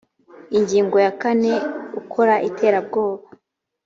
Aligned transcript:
ingingo 0.57 0.97
ya 1.05 1.11
kane 1.21 1.53
ukora 2.01 2.35
iterabwoba 2.49 3.25